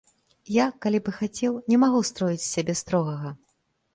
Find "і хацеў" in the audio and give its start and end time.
1.13-1.59